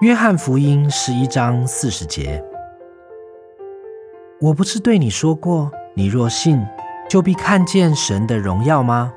[0.00, 2.40] 约翰福音十一章四十节
[4.40, 6.64] ：“我不是对你说过，你若信，
[7.10, 9.12] 就必看见神的荣耀吗？”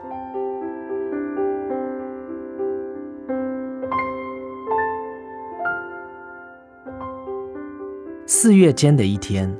[8.26, 9.56] 四月间的一天，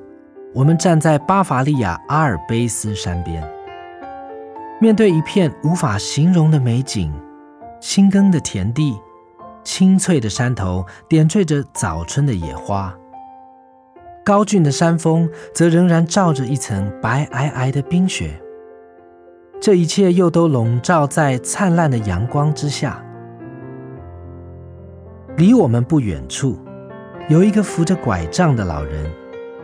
[0.56, 3.48] 我们站在巴伐利亚阿尔卑斯山边，
[4.80, 7.14] 面对一片无法形容的美景：
[7.80, 8.98] 新耕的田地，
[9.64, 12.94] 青翠的山头点缀着早春的野花，
[14.24, 18.42] 高峻的山峰则仍然罩着一层白皑皑的冰雪。
[19.60, 23.04] 这一切又都笼罩在灿烂的阳光之下。
[25.38, 26.60] 离我们不远处。
[27.30, 29.10] 有一个扶着拐杖的老人，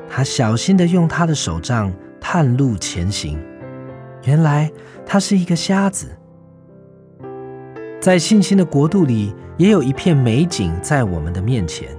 [0.07, 1.91] 他小心地用他的手杖
[2.21, 3.37] 探路前行。
[4.23, 4.71] 原来
[5.05, 6.07] 他是一个瞎子。
[7.99, 11.89] 在信心的国度里，也有一片美景在我们的面前。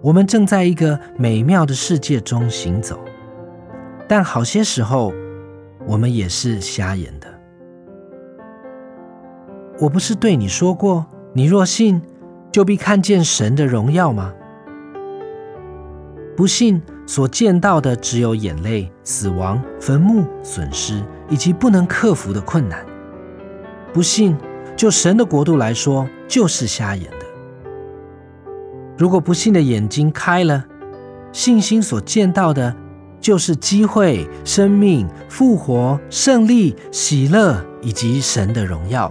[0.00, 2.98] 我们正在一个美妙的世界中行走，
[4.08, 5.12] 但好些时候，
[5.86, 7.26] 我们也是瞎眼的。
[9.80, 12.02] 我不是对你说过，你若信。
[12.52, 14.30] 就必看见神的荣耀吗？
[16.36, 22.84] 不信所见到的只有眼泪、死亡、坟墓、损失以及不能克服的困难。
[23.90, 24.36] 不信，
[24.76, 27.26] 就神的国度来说，就是瞎眼的。
[28.96, 30.64] 如果不信的眼睛开了，
[31.32, 32.74] 信心所见到的，
[33.20, 39.10] 就是机会、生命、复活、胜利、喜乐以及神的荣耀。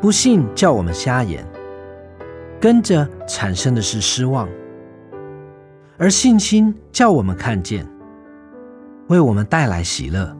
[0.00, 1.46] 不信叫我们瞎眼。
[2.60, 4.46] 跟着产生的是失望，
[5.96, 7.88] 而信心叫我们看见，
[9.08, 10.36] 为我们带来喜乐。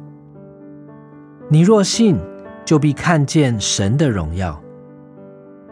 [1.49, 2.19] 你若信，
[2.71, 4.63] 就必看见神的荣耀。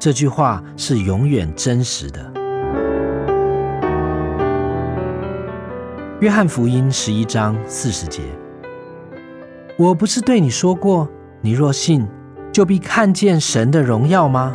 [0.00, 2.32] 这句话是永远真实的。
[6.18, 8.22] 约翰福音十一章四十节：
[9.76, 11.08] 我不是对你说过，
[11.40, 12.04] 你若信，
[12.50, 14.52] 就必看见神的荣耀吗？